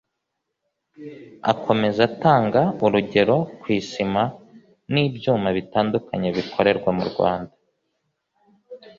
[1.51, 4.21] Akomeza atanga urugero ku isima
[4.93, 7.53] n’ibyuma bitandukanye bikorerwa mu Rwanda